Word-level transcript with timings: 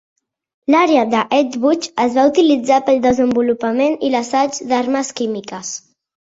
L'àrea 0.75 1.03
de 1.11 1.19
Edgewood 1.39 1.89
es 2.07 2.17
va 2.17 2.25
utilitzar 2.31 2.81
pel 2.89 2.99
desenvolupament 3.05 3.97
i 4.09 4.13
l'assaig 4.17 4.61
d'armes 4.75 5.15
químiques. 5.23 5.75